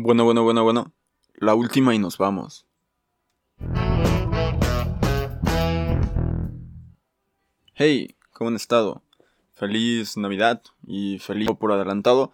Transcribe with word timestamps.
Bueno, 0.00 0.22
bueno, 0.22 0.44
bueno, 0.44 0.62
bueno. 0.62 0.92
La 1.34 1.56
última 1.56 1.92
y 1.92 1.98
nos 1.98 2.18
vamos. 2.18 2.66
Hey, 7.74 8.16
¿cómo 8.32 8.48
han 8.48 8.54
estado? 8.54 9.02
Feliz 9.54 10.16
Navidad 10.16 10.62
y 10.86 11.18
feliz 11.18 11.48
por 11.58 11.72
adelantado, 11.72 12.32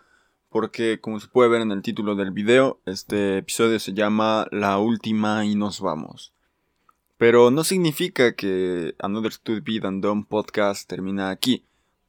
porque 0.51 1.01
como 1.01 1.21
se 1.21 1.29
puede 1.29 1.49
ver 1.49 1.63
en 1.63 1.73
el 1.73 1.81
título 1.81 2.17
del 2.17 2.33
video, 2.33 2.81
este 2.85 3.39
episodio 3.39 3.79
se 3.79 3.95
llama 3.95 4.47
La 4.51 4.77
última 4.77 5.47
y 5.47 5.55
nos 5.55 5.81
vamos. 5.81 6.35
Pero 7.17 7.51
no 7.51 7.65
significa 7.65 8.35
que 8.35 8.95
Another 8.99 9.33
Stupid 9.33 9.87
and 9.87 10.05
Dumb 10.05 10.27
Podcast 10.29 10.87
termina 10.87 11.31
aquí. 11.31 11.65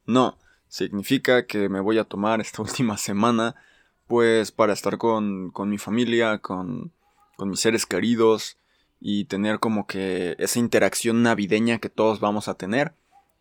No, 0.05 0.37
significa 0.67 1.45
que 1.45 1.69
me 1.69 1.79
voy 1.79 1.97
a 1.97 2.03
tomar 2.03 2.41
esta 2.41 2.61
última 2.61 2.97
semana 2.97 3.55
pues 4.07 4.51
para 4.51 4.73
estar 4.73 4.97
con, 4.97 5.51
con 5.51 5.69
mi 5.69 5.77
familia, 5.77 6.39
con, 6.39 6.91
con 7.35 7.49
mis 7.49 7.59
seres 7.59 7.85
queridos 7.85 8.57
y 8.99 9.25
tener 9.25 9.59
como 9.59 9.87
que 9.87 10.35
esa 10.39 10.59
interacción 10.59 11.23
navideña 11.23 11.79
que 11.79 11.89
todos 11.89 12.19
vamos 12.19 12.47
a 12.47 12.55
tener. 12.55 12.93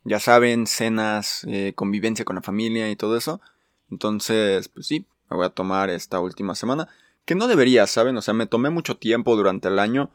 Ya 0.04 0.20
saben, 0.20 0.66
cenas, 0.66 1.45
eh, 1.48 1.73
convivencia 1.74 2.24
con 2.24 2.37
la 2.37 2.42
familia 2.42 2.90
y 2.90 2.96
todo 2.96 3.16
eso. 3.16 3.40
Entonces, 3.90 4.68
pues 4.68 4.87
sí, 4.87 5.06
me 5.30 5.37
voy 5.37 5.46
a 5.46 5.50
tomar 5.50 5.88
esta 5.90 6.20
última 6.20 6.54
semana. 6.54 6.88
Que 7.24 7.34
no 7.34 7.46
debería, 7.46 7.87
¿saben? 7.87 8.16
O 8.16 8.23
sea, 8.23 8.34
me 8.34 8.46
tomé 8.46 8.68
mucho 8.68 8.96
tiempo 8.96 9.37
durante 9.37 9.68
el 9.68 9.78
año 9.78 10.10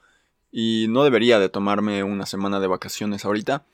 y 0.51 0.87
no 0.89 1.03
debería 1.03 1.39
de 1.39 1.49
tomarme 1.49 2.03
una 2.03 2.25
semana 2.25 2.59
de 2.59 2.67
vacaciones 2.67 3.25
ahorita. 3.25 3.65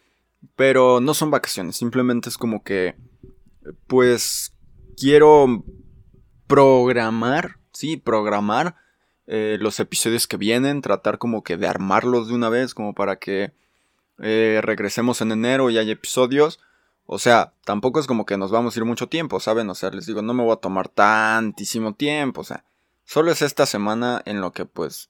Pero 0.55 1.01
no 1.01 1.13
son 1.13 1.31
vacaciones, 1.31 1.75
simplemente 1.75 2.29
es 2.29 2.37
como 2.37 2.63
que, 2.63 2.95
pues, 3.87 4.53
quiero 4.95 5.63
programar, 6.47 7.57
sí, 7.71 7.97
programar 7.97 8.75
eh, 9.27 9.57
los 9.59 9.79
episodios 9.79 10.27
que 10.27 10.37
vienen, 10.37 10.81
tratar 10.81 11.17
como 11.17 11.43
que 11.43 11.57
de 11.57 11.67
armarlos 11.67 12.27
de 12.27 12.35
una 12.35 12.49
vez, 12.49 12.73
como 12.73 12.93
para 12.93 13.17
que 13.17 13.53
eh, 14.19 14.59
regresemos 14.63 15.21
en 15.21 15.31
enero 15.31 15.69
y 15.69 15.77
haya 15.77 15.93
episodios. 15.93 16.59
O 17.07 17.19
sea, 17.19 17.53
tampoco 17.65 17.99
es 17.99 18.07
como 18.07 18.25
que 18.25 18.37
nos 18.37 18.51
vamos 18.51 18.75
a 18.75 18.79
ir 18.79 18.85
mucho 18.85 19.07
tiempo, 19.07 19.39
¿saben? 19.39 19.69
O 19.69 19.75
sea, 19.75 19.89
les 19.91 20.05
digo, 20.05 20.21
no 20.21 20.33
me 20.33 20.43
voy 20.43 20.53
a 20.53 20.57
tomar 20.57 20.89
tantísimo 20.89 21.93
tiempo, 21.93 22.41
o 22.41 22.43
sea, 22.43 22.65
solo 23.03 23.31
es 23.31 23.41
esta 23.41 23.65
semana 23.65 24.21
en 24.25 24.41
lo 24.41 24.51
que 24.51 24.65
pues 24.65 25.09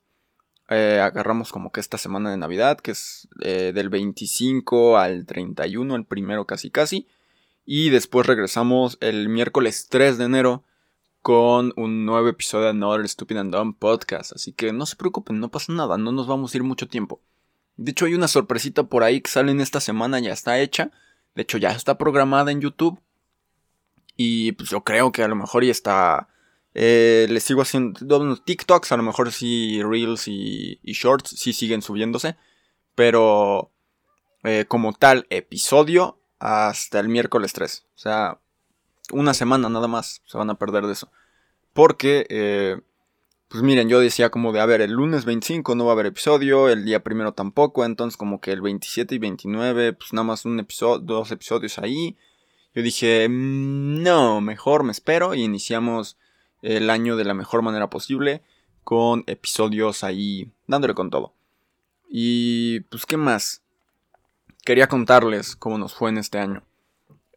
eh, 0.70 1.00
agarramos 1.02 1.52
como 1.52 1.72
que 1.72 1.80
esta 1.80 1.98
semana 1.98 2.32
de 2.32 2.38
Navidad, 2.38 2.80
que 2.80 2.92
es 2.92 3.28
del 3.36 3.90
25 3.90 4.98
al 4.98 5.26
31, 5.26 5.96
el 5.96 6.06
primero 6.06 6.46
casi 6.46 6.70
casi. 6.70 7.08
Y 7.66 7.90
después 7.90 8.28
regresamos 8.28 8.98
el 9.02 9.28
miércoles 9.30 9.88
3 9.90 10.18
de 10.18 10.26
enero 10.26 10.64
con 11.26 11.74
un 11.76 12.06
nuevo 12.06 12.30
episodio 12.30 12.66
de 12.66 12.70
Another 12.70 13.10
Stupid 13.10 13.38
and 13.38 13.52
Dumb 13.52 13.76
Podcast. 13.80 14.34
Así 14.34 14.54
que 14.54 14.72
no 14.72 14.86
se 14.86 14.96
preocupen, 14.96 15.40
no 15.40 15.50
pasa 15.50 15.74
nada, 15.74 15.98
no 15.98 16.12
nos 16.12 16.28
vamos 16.28 16.54
a 16.54 16.58
ir 16.58 16.62
mucho 16.62 16.88
tiempo. 16.88 17.20
De 17.78 17.94
hecho, 17.94 18.06
hay 18.06 18.14
una 18.14 18.28
sorpresita 18.28 18.84
por 18.84 19.02
ahí 19.02 19.22
que 19.22 19.32
sale 19.32 19.52
en 19.52 19.60
esta 19.60 19.80
semana, 19.80 20.20
ya 20.20 20.32
está 20.32 20.60
hecha. 20.60 20.92
De 21.34 21.42
hecho, 21.42 21.58
ya 21.58 21.72
está 21.72 21.98
programada 21.98 22.52
en 22.52 22.62
YouTube. 22.62 23.00
Y 24.16 24.52
pues 24.52 24.70
yo 24.70 24.84
creo 24.84 25.12
que 25.12 25.24
a 25.24 25.28
lo 25.28 25.36
mejor 25.36 25.64
ya 25.64 25.72
está. 25.72 26.28
Eh, 26.76 27.26
les 27.28 27.44
sigo 27.44 27.64
haciendo 27.64 28.36
TikToks, 28.36 28.92
a 28.92 28.98
lo 28.98 29.02
mejor 29.02 29.32
sí, 29.32 29.82
Reels 29.82 30.28
y, 30.28 30.80
Shorts 30.84 31.32
sí 31.32 31.54
siguen 31.54 31.82
subiéndose. 31.82 32.36
Pero 32.94 33.72
eh, 34.44 34.66
como 34.68 34.94
tal, 34.94 35.26
episodio 35.32 36.20
hasta 36.38 37.00
el 37.00 37.10
miércoles 37.10 37.52
3. 37.52 37.84
O 37.96 37.98
sea, 37.98 38.40
una 39.12 39.34
semana 39.34 39.70
nada 39.70 39.88
más 39.88 40.22
se 40.26 40.38
van 40.38 40.50
a 40.50 40.56
perder 40.56 40.86
de 40.86 40.94
eso. 40.94 41.12
Porque, 41.74 42.26
eh, 42.30 42.80
pues 43.48 43.64
miren, 43.64 43.90
yo 43.90 44.00
decía 44.00 44.30
como 44.30 44.54
de, 44.54 44.60
a 44.60 44.66
ver, 44.66 44.82
el 44.82 44.92
lunes 44.92 45.26
25 45.26 45.76
no 45.76 45.86
va 45.86 45.92
a 45.92 45.94
haber 45.94 46.08
episodio, 46.08 46.70
el 46.70 46.86
día 46.86 47.04
primero 47.04 47.34
tampoco, 47.34 47.86
entonces 47.86 48.18
como 48.18 48.42
que 48.42 48.52
el 48.52 48.62
27 48.62 49.16
y 49.16 49.18
29, 49.18 49.94
pues 49.94 50.14
nada 50.14 50.24
más 50.24 50.46
un 50.46 50.60
episodio, 50.60 51.00
dos 51.00 51.32
episodios 51.32 51.78
ahí. 51.80 52.18
Yo 52.74 52.82
dije, 52.82 53.28
mm, 53.30 54.04
no, 54.04 54.42
mejor 54.42 54.84
me 54.84 54.92
espero 54.92 55.34
y 55.36 55.44
iniciamos 55.44 56.18
el 56.62 56.90
año 56.90 57.16
de 57.16 57.26
la 57.26 57.34
mejor 57.34 57.62
manera 57.62 57.90
posible 57.90 58.42
con 58.84 59.24
episodios 59.28 60.04
ahí 60.04 60.52
dándole 60.68 60.94
con 60.94 61.10
todo. 61.10 61.34
Y 62.10 62.82
pues, 62.82 63.06
¿qué 63.06 63.18
más? 63.18 63.62
Quería 64.64 64.88
contarles 64.88 65.56
cómo 65.56 65.78
nos 65.78 65.94
fue 65.94 66.10
en 66.10 66.18
este 66.18 66.40
año. 66.40 66.64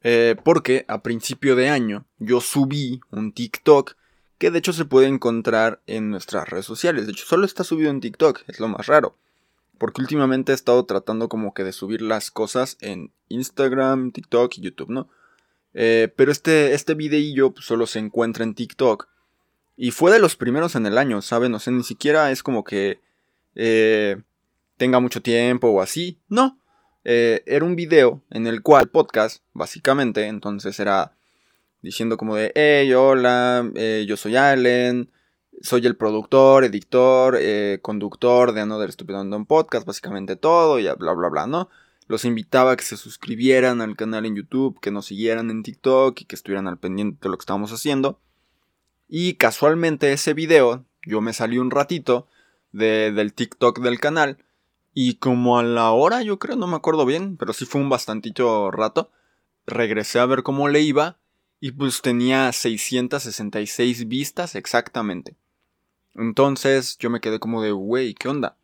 Eh, 0.03 0.35
porque 0.43 0.85
a 0.87 1.01
principio 1.01 1.55
de 1.55 1.69
año 1.69 2.05
yo 2.19 2.39
subí 2.39 3.01
un 3.11 3.33
TikTok 3.33 3.95
que 4.37 4.51
de 4.51 4.59
hecho 4.59 4.71
se 4.71 4.85
puede 4.85 5.07
encontrar 5.07 5.81
en 5.85 6.09
nuestras 6.09 6.47
redes 6.47 6.65
sociales. 6.65 7.05
De 7.05 7.11
hecho, 7.11 7.25
solo 7.25 7.45
está 7.45 7.63
subido 7.63 7.91
en 7.91 7.99
TikTok, 7.99 8.43
es 8.47 8.59
lo 8.59 8.69
más 8.69 8.87
raro. 8.87 9.15
Porque 9.77 10.01
últimamente 10.01 10.51
he 10.51 10.55
estado 10.55 10.85
tratando 10.85 11.29
como 11.29 11.53
que 11.53 11.63
de 11.63 11.73
subir 11.73 12.01
las 12.01 12.31
cosas 12.31 12.77
en 12.79 13.11
Instagram, 13.27 14.11
TikTok 14.11 14.57
y 14.57 14.61
YouTube, 14.61 14.89
¿no? 14.89 15.09
Eh, 15.73 16.11
pero 16.15 16.31
este, 16.31 16.73
este 16.73 16.95
videillo 16.95 17.51
pues, 17.51 17.65
solo 17.65 17.85
se 17.85 17.99
encuentra 17.99 18.43
en 18.43 18.55
TikTok. 18.55 19.07
Y 19.75 19.91
fue 19.91 20.11
de 20.11 20.19
los 20.19 20.35
primeros 20.35 20.75
en 20.75 20.85
el 20.85 20.97
año, 20.97 21.21
¿saben? 21.21 21.53
O 21.53 21.59
sea, 21.59 21.71
ni 21.71 21.83
siquiera 21.83 22.31
es 22.31 22.41
como 22.41 22.63
que 22.63 22.99
eh, 23.55 24.21
tenga 24.77 24.99
mucho 24.99 25.21
tiempo 25.21 25.69
o 25.69 25.81
así. 25.81 26.17
No, 26.27 26.57
eh, 27.03 27.43
era 27.45 27.65
un 27.65 27.75
video 27.75 28.21
en 28.29 28.47
el 28.47 28.61
cual, 28.61 28.89
podcast, 28.89 29.43
básicamente, 29.53 30.27
entonces 30.27 30.79
era 30.79 31.13
diciendo 31.81 32.17
como 32.17 32.35
de, 32.35 32.51
hey, 32.55 32.93
hola, 32.93 33.69
eh, 33.75 34.05
yo 34.07 34.17
soy 34.17 34.35
Allen, 34.35 35.09
soy 35.61 35.85
el 35.85 35.95
productor, 35.95 36.63
editor, 36.63 37.37
eh, 37.39 37.79
conductor 37.81 38.53
de 38.53 38.61
Another 38.61 38.91
Stupid 38.91 39.13
Random 39.13 39.45
Podcast, 39.45 39.85
básicamente 39.85 40.35
todo, 40.35 40.79
y 40.79 40.83
bla, 40.83 41.13
bla, 41.13 41.29
bla, 41.29 41.47
¿no? 41.47 41.69
Los 42.07 42.25
invitaba 42.25 42.71
a 42.71 42.75
que 42.75 42.83
se 42.83 42.97
suscribieran 42.97 43.81
al 43.81 43.95
canal 43.95 44.25
en 44.25 44.35
YouTube, 44.35 44.79
que 44.79 44.91
nos 44.91 45.05
siguieran 45.05 45.51
en 45.51 45.63
TikTok 45.63 46.21
y 46.21 46.25
que 46.25 46.35
estuvieran 46.35 46.67
al 46.67 46.79
pendiente 46.79 47.19
de 47.21 47.29
lo 47.29 47.37
que 47.37 47.43
estábamos 47.43 47.71
haciendo. 47.71 48.19
Y 49.07 49.35
casualmente 49.35 50.11
ese 50.11 50.33
video, 50.33 50.85
yo 51.05 51.21
me 51.21 51.33
salí 51.33 51.59
un 51.59 51.71
ratito 51.71 52.27
de, 52.71 53.11
del 53.11 53.33
TikTok 53.33 53.79
del 53.79 53.99
canal 53.99 54.37
y 55.01 55.13
como 55.13 55.57
a 55.57 55.63
la 55.63 55.91
hora, 55.91 56.23
yo 56.23 56.39
creo, 56.39 56.57
no 56.57 56.67
me 56.67 56.75
acuerdo 56.75 57.05
bien, 57.05 57.37
pero 57.37 57.53
sí 57.53 57.63
fue 57.63 57.79
un 57.79 57.87
bastantito 57.87 58.69
rato, 58.69 59.09
regresé 59.65 60.19
a 60.19 60.25
ver 60.25 60.43
cómo 60.43 60.67
le 60.67 60.81
iba 60.81 61.19
y 61.61 61.71
pues 61.71 62.01
tenía 62.01 62.51
666 62.51 64.09
vistas 64.09 64.55
exactamente. 64.55 65.37
Entonces 66.15 66.97
yo 66.97 67.09
me 67.09 67.21
quedé 67.21 67.39
como 67.39 67.61
de, 67.61 67.71
wey, 67.71 68.13
¿qué 68.13 68.27
onda? 68.27 68.57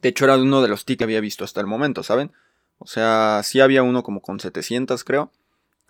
De 0.00 0.08
hecho 0.08 0.24
era 0.24 0.38
uno 0.38 0.62
de 0.62 0.68
los 0.68 0.86
tics 0.86 0.96
que 0.96 1.04
había 1.04 1.20
visto 1.20 1.44
hasta 1.44 1.60
el 1.60 1.66
momento, 1.66 2.02
¿saben? 2.02 2.32
O 2.78 2.86
sea, 2.86 3.42
sí 3.44 3.60
había 3.60 3.82
uno 3.82 4.02
como 4.02 4.22
con 4.22 4.40
700 4.40 5.04
creo, 5.04 5.30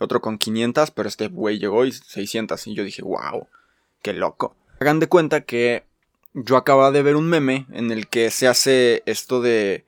otro 0.00 0.20
con 0.20 0.36
500, 0.36 0.90
pero 0.90 1.08
este 1.08 1.28
güey 1.28 1.60
llegó 1.60 1.84
y 1.84 1.92
600 1.92 2.66
y 2.66 2.74
yo 2.74 2.82
dije, 2.82 3.02
wow, 3.02 3.46
qué 4.02 4.14
loco. 4.14 4.56
Hagan 4.80 4.98
de 4.98 5.06
cuenta 5.06 5.42
que 5.42 5.86
yo 6.34 6.56
acababa 6.56 6.90
de 6.90 7.02
ver 7.02 7.16
un 7.16 7.28
meme 7.28 7.66
en 7.72 7.92
el 7.92 8.08
que 8.08 8.30
se 8.30 8.48
hace 8.48 9.02
esto 9.06 9.40
de, 9.40 9.86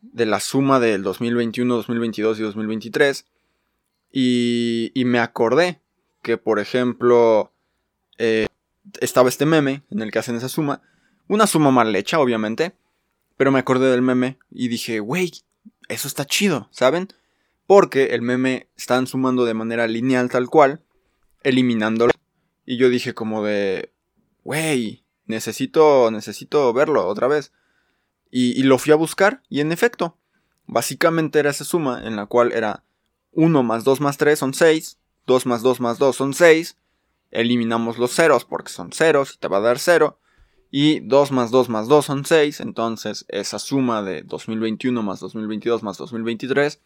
de 0.00 0.26
la 0.26 0.40
suma 0.40 0.80
del 0.80 1.02
2021, 1.02 1.74
2022 1.76 2.40
y 2.40 2.42
2023. 2.42 3.24
Y, 4.12 4.90
y 4.94 5.04
me 5.04 5.20
acordé 5.20 5.80
que, 6.22 6.38
por 6.38 6.58
ejemplo, 6.58 7.52
eh, 8.18 8.48
estaba 9.00 9.28
este 9.28 9.46
meme 9.46 9.82
en 9.90 10.02
el 10.02 10.10
que 10.10 10.18
hacen 10.18 10.34
esa 10.34 10.48
suma. 10.48 10.82
Una 11.28 11.46
suma 11.46 11.70
mal 11.70 11.94
hecha, 11.94 12.18
obviamente. 12.18 12.74
Pero 13.36 13.52
me 13.52 13.60
acordé 13.60 13.90
del 13.90 14.02
meme 14.02 14.38
y 14.50 14.68
dije, 14.68 15.00
wey, 15.00 15.30
eso 15.88 16.08
está 16.08 16.24
chido, 16.24 16.68
¿saben? 16.72 17.08
Porque 17.66 18.06
el 18.06 18.22
meme 18.22 18.68
están 18.76 19.06
sumando 19.06 19.44
de 19.44 19.54
manera 19.54 19.86
lineal 19.86 20.30
tal 20.30 20.48
cual, 20.48 20.82
eliminándolo. 21.42 22.12
Y 22.64 22.78
yo 22.78 22.88
dije 22.88 23.14
como 23.14 23.44
de, 23.44 23.92
wey, 24.42 25.04
necesito, 25.26 26.10
necesito 26.10 26.72
verlo 26.72 27.06
otra 27.06 27.28
vez. 27.28 27.52
Y, 28.30 28.62
lo 28.64 28.78
fui 28.78 28.92
a 28.92 28.96
buscar 28.96 29.42
y 29.48 29.60
en 29.60 29.72
efecto, 29.72 30.16
básicamente 30.66 31.38
era 31.38 31.50
esa 31.50 31.64
suma 31.64 32.02
en 32.04 32.16
la 32.16 32.26
cual 32.26 32.52
era 32.52 32.84
1 33.32 33.62
más 33.62 33.84
2 33.84 34.00
más 34.00 34.18
3 34.18 34.38
son 34.38 34.52
6, 34.52 34.98
2 35.26 35.46
más 35.46 35.62
2 35.62 35.80
más 35.80 35.98
2 35.98 36.16
son 36.16 36.34
6, 36.34 36.76
eliminamos 37.30 37.98
los 37.98 38.14
ceros 38.14 38.44
porque 38.44 38.70
son 38.70 38.92
ceros 38.92 39.34
y 39.34 39.38
te 39.38 39.48
va 39.48 39.58
a 39.58 39.60
dar 39.60 39.78
0, 39.78 40.18
y 40.70 41.00
2 41.00 41.32
más 41.32 41.50
2 41.50 41.68
más 41.68 41.88
2 41.88 42.04
son 42.04 42.24
6, 42.24 42.60
entonces 42.60 43.24
esa 43.28 43.58
suma 43.58 44.02
de 44.02 44.22
2021 44.22 45.02
más 45.02 45.20
2022 45.20 45.82
más 45.82 45.96
2023, 45.96 46.80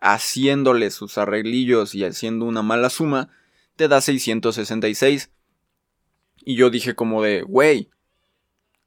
haciéndole 0.00 0.90
sus 0.90 1.18
arreglillos 1.18 1.94
y 1.94 2.04
haciendo 2.04 2.44
una 2.44 2.62
mala 2.62 2.90
suma, 2.90 3.30
te 3.76 3.88
da 3.88 4.00
666 4.00 5.30
y 6.44 6.56
yo 6.56 6.70
dije 6.70 6.94
como 6.94 7.22
de, 7.22 7.42
güey, 7.42 7.90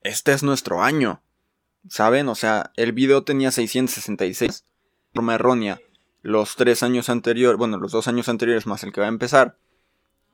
este 0.01 0.31
es 0.33 0.43
nuestro 0.43 0.81
año. 0.81 1.21
¿Saben? 1.87 2.27
O 2.29 2.35
sea, 2.35 2.71
el 2.75 2.91
video 2.91 3.23
tenía 3.23 3.51
666. 3.51 4.65
Forma 5.13 5.35
errónea. 5.35 5.79
Los 6.21 6.55
tres 6.55 6.83
años 6.83 7.09
anteriores, 7.09 7.57
bueno, 7.57 7.77
los 7.77 7.91
dos 7.91 8.07
años 8.07 8.29
anteriores 8.29 8.67
más 8.67 8.83
el 8.83 8.91
que 8.91 9.01
va 9.01 9.07
a 9.07 9.09
empezar, 9.09 9.57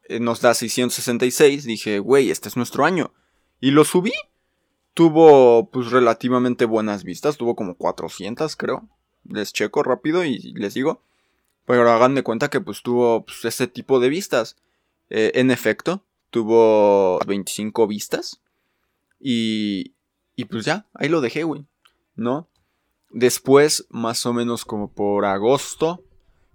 eh, 0.08 0.20
nos 0.20 0.42
da 0.42 0.54
666, 0.54 1.64
dije, 1.64 2.00
güey, 2.00 2.32
este 2.32 2.50
es 2.50 2.58
nuestro 2.58 2.86
año. 2.86 3.14
Y 3.60 3.72
lo 3.72 3.86
subí. 3.86 4.14
Tuvo 4.94 5.70
pues 5.72 5.92
relativamente 5.92 6.64
buenas 6.66 7.04
vistas, 7.04 7.38
tuvo 7.38 7.56
como 7.56 7.76
400 7.76 8.56
creo. 8.56 8.88
Les 9.28 9.52
checo 9.52 9.84
rápido 9.84 10.24
y 10.24 10.54
les 10.54 10.74
digo. 10.74 11.02
Pero 11.66 11.90
hagan 11.90 12.16
de 12.16 12.24
cuenta 12.24 12.50
que 12.50 12.62
pues 12.62 12.82
tuvo 12.82 13.26
pues, 13.26 13.44
ese 13.46 13.68
tipo 13.68 14.00
de 14.00 14.10
vistas. 14.10 14.56
Eh, 15.10 15.34
en 15.36 15.52
efecto, 15.52 16.04
tuvo 16.36 17.18
25 17.28 17.88
vistas. 17.88 18.42
Y, 19.22 19.94
y 20.36 20.44
pues 20.44 20.66
ya, 20.66 20.86
ahí 20.94 21.08
lo 21.08 21.22
dejé, 21.22 21.46
güey. 21.46 21.66
¿No? 22.18 22.50
Después, 23.10 23.88
más 23.90 24.26
o 24.26 24.34
menos 24.34 24.66
como 24.66 24.92
por 24.92 25.24
agosto, 25.24 26.04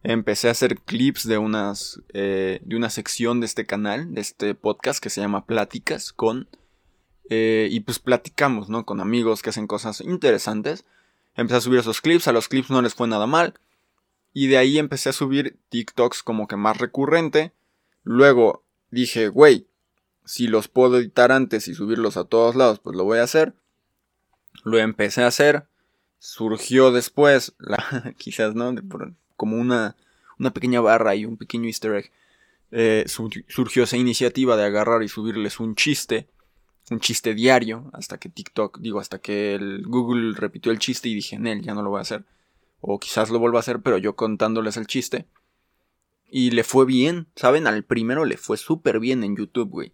empecé 0.03 0.49
a 0.49 0.51
hacer 0.51 0.77
clips 0.81 1.27
de 1.27 1.39
unas 1.39 2.03
eh, 2.13 2.61
de 2.63 2.77
una 2.77 2.91
sección 2.91 3.41
de 3.41 3.47
este 3.47 3.65
canal, 3.65 4.13
de 4.13 4.21
este 4.21 4.55
podcast 4.55 5.03
que 5.03 5.09
se 5.09 5.23
llama 5.23 5.47
Pláticas 5.47 6.13
con 6.13 6.47
eh, 7.31 7.69
y 7.71 7.81
pues 7.81 7.99
platicamos, 8.01 8.69
¿no? 8.69 8.85
Con 8.85 9.01
amigos 9.01 9.41
que 9.41 9.49
hacen 9.49 9.67
cosas 9.67 10.03
interesantes. 10.03 10.85
Empecé 11.37 11.57
a 11.57 11.61
subir 11.63 11.81
esos 11.81 12.03
clips, 12.03 12.29
a 12.29 12.33
los 12.33 12.49
clips 12.49 12.69
no 12.69 12.83
les 12.83 12.95
fue 12.95 13.09
nada 13.09 13.27
mal. 13.27 13.55
Y 14.35 14.49
de 14.49 14.59
ahí 14.59 14.77
empecé 14.77 15.09
a 15.09 15.15
subir 15.15 15.59
TikToks 15.71 16.23
como 16.23 16.49
que 16.49 16.57
más 16.57 16.77
recurrente. 16.77 17.55
Luego 18.03 18.63
dije, 18.91 19.29
güey, 19.29 19.67
si 20.31 20.47
los 20.47 20.69
puedo 20.69 20.99
editar 20.99 21.33
antes 21.33 21.67
y 21.67 21.75
subirlos 21.75 22.17
a 22.17 22.23
todos 22.23 22.55
lados, 22.55 22.79
pues 22.79 22.97
lo 22.97 23.03
voy 23.03 23.19
a 23.19 23.25
hacer. 23.25 23.53
Lo 24.63 24.79
empecé 24.79 25.25
a 25.25 25.27
hacer. 25.27 25.67
Surgió 26.21 26.93
después, 26.93 27.57
quizás, 28.17 28.55
¿no? 28.55 28.73
como 29.37 29.57
una, 29.57 29.97
una 30.39 30.53
pequeña 30.53 30.81
barra 30.81 31.17
y 31.17 31.25
un 31.25 31.37
pequeño 31.37 31.67
easter 31.67 31.97
egg. 31.97 32.13
Eh, 32.71 33.07
surgió 33.09 33.83
esa 33.83 33.97
iniciativa 33.97 34.57
de 34.57 34.63
agarrar 34.63 35.03
y 35.03 35.09
subirles 35.09 35.59
un 35.59 35.75
chiste, 35.75 36.29
un 36.93 37.01
chiste 37.01 37.35
diario, 37.35 37.91
hasta 37.93 38.19
que 38.19 38.29
TikTok, 38.29 38.79
digo, 38.79 39.01
hasta 39.01 39.19
que 39.19 39.59
Google 39.85 40.37
repitió 40.37 40.71
el 40.71 40.79
chiste 40.79 41.09
y 41.09 41.17
dije, 41.17 41.35
en 41.35 41.49
él, 41.49 41.61
ya 41.63 41.75
no 41.75 41.83
lo 41.83 41.91
voy 41.91 41.99
a 41.99 42.03
hacer. 42.03 42.25
O 42.81 43.01
quizás 43.01 43.31
lo 43.31 43.41
vuelva 43.41 43.59
a 43.59 43.63
hacer, 43.63 43.81
pero 43.81 43.99
yo 43.99 44.15
contándoles 44.15 44.77
el 44.77 44.87
chiste. 44.87 45.27
Y 46.31 46.53
le 46.53 46.63
fue 46.63 46.87
bien, 46.87 47.27
¿saben? 47.35 47.67
Al 47.67 47.83
primero 47.83 48.25
le 48.25 48.37
fue 48.37 48.57
súper 48.57 49.01
bien 49.01 49.25
en 49.25 49.37
YouTube, 49.37 49.71
güey. 49.71 49.93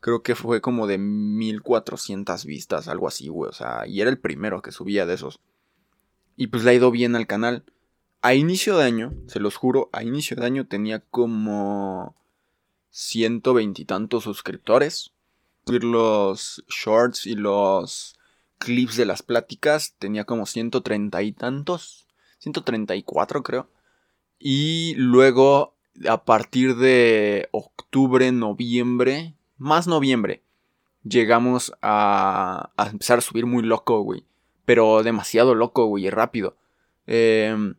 Creo 0.00 0.22
que 0.22 0.34
fue 0.34 0.60
como 0.60 0.86
de 0.86 0.98
1400 0.98 2.44
vistas, 2.44 2.88
algo 2.88 3.08
así, 3.08 3.28
güey. 3.28 3.50
O 3.50 3.52
sea, 3.52 3.86
y 3.86 4.00
era 4.00 4.10
el 4.10 4.18
primero 4.18 4.62
que 4.62 4.72
subía 4.72 5.06
de 5.06 5.14
esos. 5.14 5.40
Y 6.36 6.48
pues 6.48 6.64
le 6.64 6.70
ha 6.70 6.74
ido 6.74 6.90
bien 6.90 7.16
al 7.16 7.26
canal. 7.26 7.64
A 8.22 8.34
inicio 8.34 8.76
de 8.76 8.84
año, 8.84 9.12
se 9.26 9.40
los 9.40 9.56
juro, 9.56 9.90
a 9.92 10.02
inicio 10.02 10.36
de 10.36 10.46
año 10.46 10.66
tenía 10.66 11.00
como 11.00 12.16
120 12.90 13.82
y 13.82 13.84
tantos 13.84 14.24
suscriptores. 14.24 15.12
Los 15.66 16.64
shorts 16.68 17.26
y 17.26 17.34
los 17.34 18.18
clips 18.58 18.96
de 18.96 19.06
las 19.06 19.22
pláticas 19.22 19.94
tenía 19.98 20.24
como 20.24 20.46
130 20.46 21.22
y 21.22 21.32
tantos. 21.32 22.06
134 22.38 23.42
creo. 23.42 23.70
Y 24.38 24.94
luego 24.94 25.74
a 26.08 26.24
partir 26.24 26.76
de 26.76 27.48
octubre, 27.50 28.30
noviembre, 28.32 29.34
más 29.58 29.86
noviembre, 29.86 30.42
llegamos 31.02 31.72
a, 31.82 32.70
a 32.76 32.88
empezar 32.88 33.18
a 33.18 33.22
subir 33.22 33.46
muy 33.46 33.62
loco, 33.62 34.00
güey. 34.02 34.24
Pero 34.64 35.02
demasiado 35.02 35.54
loco, 35.54 35.86
güey, 35.86 36.10
rápido. 36.10 36.56
Eh, 37.06 37.74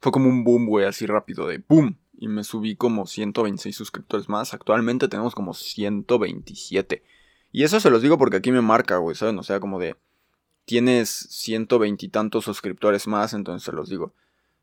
fue 0.00 0.12
como 0.12 0.28
un 0.28 0.44
boom, 0.44 0.66
güey, 0.66 0.86
así 0.86 1.06
rápido, 1.06 1.46
de 1.46 1.62
boom. 1.68 1.98
Y 2.16 2.28
me 2.28 2.44
subí 2.44 2.76
como 2.76 3.06
126 3.06 3.76
suscriptores 3.76 4.28
más. 4.28 4.54
Actualmente 4.54 5.08
tenemos 5.08 5.34
como 5.34 5.54
127. 5.54 7.02
Y 7.52 7.64
eso 7.64 7.80
se 7.80 7.90
los 7.90 8.02
digo 8.02 8.18
porque 8.18 8.38
aquí 8.38 8.52
me 8.52 8.60
marca, 8.62 8.96
güey, 8.98 9.16
¿saben? 9.16 9.38
O 9.38 9.42
sea, 9.42 9.60
como 9.60 9.78
de... 9.78 9.96
Tienes 10.64 11.10
120 11.10 12.06
y 12.06 12.08
tantos 12.08 12.44
suscriptores 12.44 13.06
más, 13.06 13.32
entonces 13.34 13.64
se 13.64 13.72
los 13.72 13.88
digo. 13.88 14.14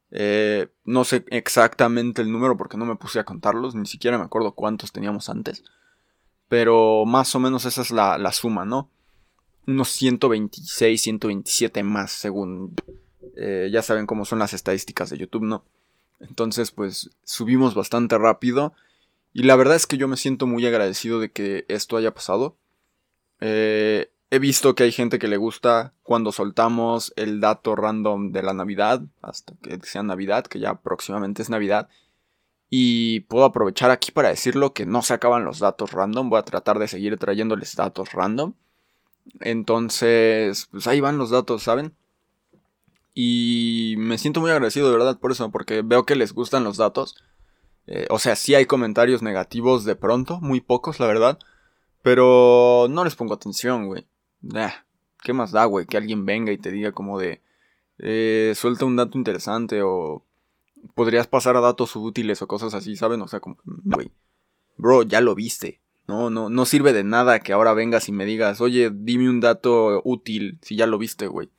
Eh, 0.09 0.69
no 0.85 1.03
sé 1.03 1.25
exactamente 1.27 2.21
el 2.21 2.31
número 2.31 2.55
porque 2.55 2.77
no 2.77 2.85
me 2.85 2.95
puse 2.95 3.19
a 3.19 3.25
contarlos, 3.25 3.75
ni 3.75 3.85
siquiera 3.85 4.17
me 4.17 4.23
acuerdo 4.23 4.53
cuántos 4.53 4.91
teníamos 4.91 5.27
antes. 5.29 5.63
Pero 6.49 7.05
más 7.05 7.35
o 7.35 7.39
menos 7.39 7.65
esa 7.65 7.81
es 7.81 7.91
la, 7.91 8.17
la 8.17 8.31
suma, 8.31 8.65
¿no? 8.65 8.89
Unos 9.65 9.89
126, 9.89 11.01
127 11.01 11.83
más 11.83 12.11
según 12.11 12.73
eh, 13.35 13.69
ya 13.71 13.83
saben 13.83 14.07
cómo 14.07 14.25
son 14.25 14.39
las 14.39 14.53
estadísticas 14.53 15.09
de 15.09 15.17
YouTube, 15.17 15.43
¿no? 15.43 15.63
Entonces, 16.19 16.71
pues 16.71 17.11
subimos 17.23 17.75
bastante 17.75 18.17
rápido. 18.17 18.73
Y 19.31 19.43
la 19.43 19.55
verdad 19.55 19.75
es 19.75 19.85
que 19.85 19.97
yo 19.97 20.07
me 20.07 20.17
siento 20.17 20.47
muy 20.47 20.65
agradecido 20.65 21.19
de 21.19 21.31
que 21.31 21.65
esto 21.67 21.97
haya 21.97 22.13
pasado. 22.13 22.57
Eh, 23.39 24.09
he 24.31 24.39
visto 24.39 24.73
que 24.73 24.83
hay 24.83 24.91
gente 24.91 25.19
que 25.19 25.27
le 25.27 25.37
gusta 25.37 25.93
cuando 26.01 26.31
soltamos 26.31 27.13
el 27.15 27.39
dato 27.39 27.75
random 27.75 28.31
de 28.31 28.41
la 28.41 28.53
Navidad, 28.53 29.03
hasta 29.21 29.53
que 29.61 29.79
sea 29.83 30.01
Navidad, 30.01 30.47
que 30.47 30.59
ya 30.59 30.81
próximamente 30.81 31.43
es 31.43 31.51
Navidad. 31.51 31.89
Y 32.69 33.21
puedo 33.21 33.45
aprovechar 33.45 33.91
aquí 33.91 34.11
para 34.11 34.29
decirlo 34.29 34.73
que 34.73 34.85
no 34.85 35.01
se 35.01 35.13
acaban 35.13 35.45
los 35.45 35.59
datos 35.59 35.91
random. 35.91 36.29
Voy 36.29 36.39
a 36.39 36.43
tratar 36.43 36.79
de 36.79 36.87
seguir 36.87 37.17
trayéndoles 37.17 37.75
datos 37.75 38.11
random. 38.13 38.53
Entonces, 39.39 40.67
pues 40.71 40.87
ahí 40.87 40.99
van 40.99 41.17
los 41.17 41.29
datos, 41.29 41.63
¿saben? 41.63 41.93
Y 43.13 43.95
me 43.97 44.17
siento 44.17 44.41
muy 44.41 44.51
agradecido 44.51 44.91
de 44.91 44.97
verdad 44.97 45.19
por 45.19 45.31
eso, 45.31 45.49
porque 45.49 45.81
veo 45.81 46.05
que 46.05 46.15
les 46.15 46.33
gustan 46.33 46.63
los 46.63 46.77
datos. 46.77 47.15
Eh, 47.87 48.05
o 48.09 48.19
sea, 48.19 48.35
sí 48.35 48.53
hay 48.53 48.65
comentarios 48.65 49.21
negativos 49.21 49.85
de 49.85 49.95
pronto, 49.95 50.39
muy 50.41 50.61
pocos, 50.61 50.99
la 50.99 51.07
verdad. 51.07 51.39
Pero 52.03 52.87
no 52.89 53.03
les 53.03 53.15
pongo 53.15 53.33
atención, 53.33 53.87
güey. 53.87 54.05
¿Qué 55.23 55.33
más 55.33 55.51
da, 55.51 55.65
güey? 55.65 55.85
Que 55.85 55.97
alguien 55.97 56.25
venga 56.25 56.51
y 56.51 56.57
te 56.57 56.71
diga 56.71 56.91
como 56.91 57.19
de... 57.19 57.41
Eh, 57.97 58.53
suelta 58.55 58.85
un 58.85 58.95
dato 58.95 59.17
interesante 59.17 59.81
o... 59.81 60.23
Podrías 60.95 61.27
pasar 61.27 61.55
a 61.57 61.61
datos 61.61 61.95
útiles 61.95 62.41
o 62.41 62.47
cosas 62.47 62.73
así, 62.73 62.95
¿saben? 62.95 63.21
O 63.21 63.27
sea, 63.27 63.39
como... 63.39 63.57
Güey. 63.63 64.11
Bro, 64.77 65.03
ya 65.03 65.21
lo 65.21 65.35
viste. 65.35 65.81
No, 66.07 66.29
no, 66.29 66.49
no 66.49 66.65
sirve 66.65 66.93
de 66.93 67.03
nada 67.03 67.39
que 67.39 67.51
ahora 67.51 67.73
vengas 67.73 68.07
y 68.07 68.11
me 68.13 68.25
digas, 68.25 68.61
oye, 68.61 68.91
dime 68.93 69.29
un 69.29 69.41
dato 69.41 70.01
útil 70.05 70.57
si 70.61 70.75
ya 70.75 70.87
lo 70.87 70.97
viste, 70.97 71.27
güey. 71.27 71.49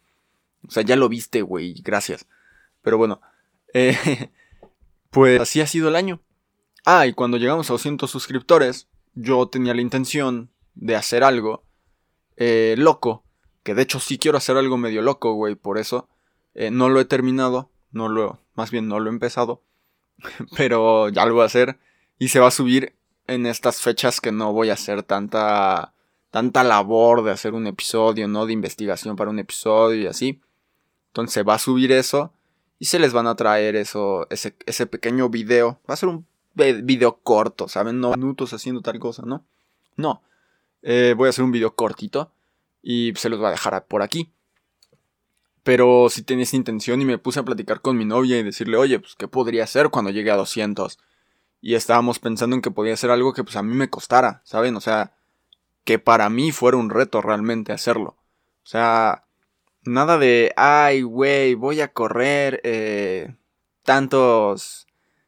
O 0.67 0.71
sea, 0.71 0.83
ya 0.83 0.97
lo 0.97 1.09
viste, 1.09 1.43
güey, 1.43 1.75
gracias. 1.83 2.27
Pero 2.83 2.97
bueno, 2.97 3.21
eh, 3.75 4.31
pues 5.11 5.41
así 5.41 5.61
ha 5.61 5.67
sido 5.67 5.89
el 5.89 5.97
año. 5.97 6.21
Ah, 6.85 7.07
y 7.07 7.13
cuando 7.13 7.37
llegamos 7.37 7.69
a 7.69 7.75
200 7.75 8.11
suscriptores, 8.11 8.89
yo 9.15 9.47
tenía 9.49 9.75
la 9.75 9.83
intención 9.83 10.51
de 10.75 10.97
hacer 10.97 11.25
algo 11.25 11.65
eh, 12.37 12.75
loco. 12.79 13.25
Que 13.63 13.75
de 13.75 13.83
hecho 13.83 14.01
sí 14.01 14.17
quiero 14.17 14.39
hacer 14.39 14.57
algo 14.57 14.79
medio 14.79 15.03
loco, 15.03 15.35
güey, 15.35 15.55
por 15.55 15.77
eso. 15.77 16.09
Eh, 16.55 16.71
no 16.71 16.89
lo 16.89 17.01
he 17.01 17.05
terminado, 17.05 17.71
no 17.91 18.09
lo, 18.09 18.41
más 18.55 18.71
bien 18.71 18.89
no 18.89 19.01
lo 19.01 19.11
he 19.11 19.13
empezado. 19.13 19.63
Pero 20.57 21.09
ya 21.09 21.27
lo 21.27 21.35
voy 21.35 21.43
a 21.43 21.47
hacer. 21.47 21.79
Y 22.19 22.29
se 22.29 22.41
va 22.41 22.49
a 22.49 22.53
subir 22.53 22.95
en 23.27 23.47
estas 23.47 23.81
fechas 23.81 24.21
que 24.21 24.33
no 24.33 24.53
voy 24.53 24.71
a 24.71 24.75
hacer 24.75 25.03
tanta, 25.03 25.93
tanta 26.31 26.65
labor 26.65 27.23
de 27.23 27.31
hacer 27.31 27.55
un 27.55 27.67
episodio, 27.67 28.27
¿no? 28.27 28.47
De 28.47 28.53
investigación 28.53 29.17
para 29.17 29.31
un 29.31 29.39
episodio 29.39 30.03
y 30.03 30.07
así. 30.07 30.41
Entonces 31.09 31.45
va 31.47 31.55
a 31.55 31.59
subir 31.59 31.93
eso 31.93 32.33
y 32.79 32.87
se 32.87 32.99
les 32.99 33.13
van 33.13 33.27
a 33.27 33.35
traer 33.35 33.77
eso, 33.77 34.27
ese, 34.31 34.57
ese 34.67 34.87
pequeño 34.87 35.29
video. 35.29 35.81
Va 35.89 35.95
a 35.95 35.97
ser 35.97 36.09
un 36.09 36.27
video 36.55 37.19
corto, 37.23 37.69
¿saben? 37.69 38.01
No 38.01 38.13
minutos 38.13 38.53
haciendo 38.53 38.81
tal 38.83 38.99
cosa, 38.99 39.23
¿no? 39.25 39.45
No. 39.97 40.23
Eh, 40.83 41.15
voy 41.17 41.27
a 41.27 41.31
hacer 41.31 41.45
un 41.45 41.53
video 41.53 41.75
cortito 41.75 42.33
y 42.83 43.13
se 43.17 43.29
los 43.29 43.39
voy 43.39 43.49
a 43.49 43.53
dejar 43.53 43.87
por 43.87 44.03
aquí. 44.03 44.33
Pero 45.69 46.09
si 46.09 46.23
tenía 46.23 46.45
esa 46.45 46.57
intención 46.57 47.03
y 47.03 47.05
me 47.05 47.19
puse 47.19 47.41
a 47.41 47.43
platicar 47.43 47.83
con 47.83 47.99
mi 47.99 48.07
novia 48.07 48.39
y 48.39 48.43
decirle, 48.43 48.79
oye, 48.79 49.01
pues, 49.01 49.15
¿qué 49.17 49.29
podría 49.29 49.65
hacer 49.65 49.91
cuando 49.91 50.11
llegue 50.11 50.31
a 50.31 50.37
200? 50.37 50.99
Y 51.61 51.75
estábamos 51.75 52.19
pensando 52.19 52.57
en 52.57 52.63
que 52.63 52.71
podía 52.71 52.97
ser 52.97 53.11
algo 53.11 53.35
que 53.35 53.45
pues 53.45 53.55
a 53.57 53.63
mí 53.63 53.75
me 53.75 53.91
costara, 53.91 54.41
¿saben? 54.45 54.77
O 54.77 54.81
sea, 54.81 55.13
que 55.85 55.99
para 55.99 56.31
mí 56.31 56.53
fuera 56.53 56.79
un 56.79 56.89
reto 56.89 57.21
realmente 57.21 57.75
hacerlo. 57.75 58.17
O 58.63 58.67
sea, 58.67 59.27
Nada 59.85 60.17
de, 60.17 60.55
ay, 60.57 61.03
güey, 61.03 61.55
voy 61.55 61.83
a 61.83 61.93
correr 61.93 62.63
eh, 62.65 63.37
tantos, 63.83 64.87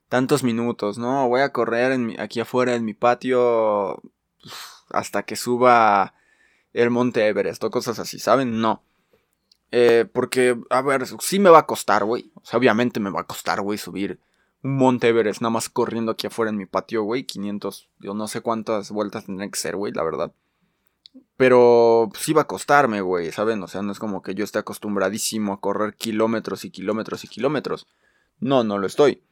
tantos 0.09 0.43
minutos, 0.43 0.97
¿no? 0.97 1.29
Voy 1.29 1.43
a 1.43 1.53
correr 1.53 1.99
aquí 2.19 2.41
afuera 2.41 2.75
en 2.77 2.87
mi 2.87 2.95
patio 2.95 4.01
hasta 4.89 5.23
que 5.23 5.37
suba 5.37 6.15
el 6.73 6.89
monte 6.89 7.27
Everest 7.29 7.63
o 7.63 7.71
cosas 7.71 7.99
así, 7.99 8.19
¿saben? 8.19 8.63
No. 8.63 8.83
Eh, 9.73 10.05
porque, 10.13 10.59
a 10.69 10.83
ver, 10.83 11.07
sí 11.21 11.39
me 11.39 11.51
va 11.51 11.61
a 11.61 11.67
costar, 11.67 12.05
güey. 12.05 12.33
O 12.35 12.45
sea, 12.45 12.59
obviamente 12.59 13.01
me 13.01 13.11
va 13.11 13.21
a 13.23 13.27
costar, 13.27 13.61
güey, 13.61 13.79
subir 13.79 14.21
un 14.63 14.77
monte 14.77 15.09
Everest 15.09 15.41
nada 15.41 15.51
más 15.51 15.69
corriendo 15.69 16.13
aquí 16.13 16.27
afuera 16.27 16.51
en 16.51 16.57
mi 16.57 16.67
patio, 16.67 17.03
güey. 17.03 17.25
500, 17.25 17.89
yo 17.99 18.15
no 18.15 18.29
sé 18.29 18.41
cuántas 18.41 18.91
vueltas 18.91 19.27
tendrán 19.27 19.51
que 19.51 19.59
ser, 19.59 19.77
güey, 19.77 19.93
la 19.93 20.03
verdad. 20.03 20.33
Pero 21.37 22.11
sí 22.19 22.33
va 22.33 22.43
a 22.43 22.47
costarme, 22.47 23.01
güey, 23.01 23.33
¿saben? 23.33 23.63
O 23.63 23.69
sea, 23.69 23.83
no 23.83 23.93
es 23.93 23.99
como 23.99 24.23
que 24.23 24.35
yo 24.35 24.45
esté 24.45 24.59
acostumbradísimo 24.59 25.55
a 25.55 25.61
correr 25.61 25.97
kilómetros 25.97 26.65
y 26.65 26.71
kilómetros 26.71 27.25
y 27.25 27.29
kilómetros. 27.29 27.87
No, 28.39 28.65
no 28.65 28.79
lo 28.79 28.87
estoy. 28.87 29.23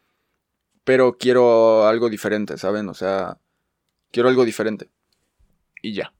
Pero 0.84 1.18
quiero 1.18 1.86
algo 1.86 2.08
diferente, 2.08 2.56
¿saben? 2.56 2.88
O 2.88 2.94
sea, 2.94 3.38
quiero 4.10 4.28
algo 4.28 4.44
diferente. 4.44 4.88
Y 5.82 5.92
ya. 5.92 6.14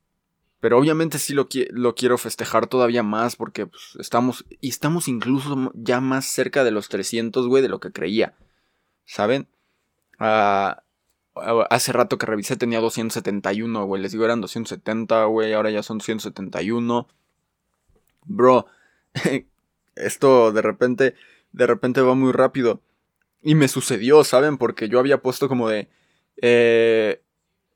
Pero 0.60 0.78
obviamente 0.78 1.18
sí 1.18 1.34
lo, 1.34 1.48
quiero 1.94 2.18
festejar 2.18 2.66
todavía 2.66 3.02
más 3.02 3.36
porque 3.36 3.66
pues, 3.66 3.96
estamos, 4.00 4.44
y 4.60 4.68
estamos 4.68 5.06
incluso 5.06 5.70
ya 5.74 6.00
más 6.00 6.26
cerca 6.26 6.64
de 6.64 6.72
los 6.72 6.88
300, 6.88 7.46
güey, 7.46 7.62
de 7.62 7.68
lo 7.68 7.78
que 7.78 7.92
creía. 7.92 8.34
¿Saben? 9.04 9.46
Ah, 10.18 10.82
hace 11.70 11.92
rato 11.92 12.18
que 12.18 12.26
revisé 12.26 12.56
tenía 12.56 12.80
271, 12.80 13.86
güey. 13.86 14.02
Les 14.02 14.12
digo, 14.12 14.24
eran 14.24 14.40
270, 14.40 15.24
güey. 15.26 15.52
Ahora 15.52 15.70
ya 15.70 15.82
son 15.84 16.00
171. 16.00 17.06
Bro, 18.24 18.66
esto 19.94 20.52
de 20.52 20.62
repente, 20.62 21.14
de 21.52 21.66
repente 21.66 22.00
va 22.00 22.14
muy 22.14 22.32
rápido. 22.32 22.80
Y 23.42 23.54
me 23.54 23.68
sucedió, 23.68 24.24
¿saben? 24.24 24.58
Porque 24.58 24.88
yo 24.88 24.98
había 24.98 25.22
puesto 25.22 25.48
como 25.48 25.68
de... 25.68 25.88
Eh, 26.42 27.22